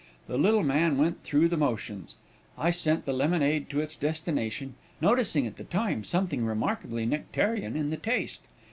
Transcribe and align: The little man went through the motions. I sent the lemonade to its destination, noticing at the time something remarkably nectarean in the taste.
The 0.27 0.39
little 0.39 0.63
man 0.63 0.97
went 0.97 1.21
through 1.21 1.47
the 1.49 1.57
motions. 1.57 2.15
I 2.57 2.71
sent 2.71 3.05
the 3.05 3.13
lemonade 3.13 3.69
to 3.69 3.81
its 3.81 3.95
destination, 3.95 4.73
noticing 4.99 5.45
at 5.45 5.57
the 5.57 5.63
time 5.63 6.03
something 6.03 6.43
remarkably 6.43 7.05
nectarean 7.05 7.75
in 7.75 7.91
the 7.91 7.97
taste. 7.97 8.41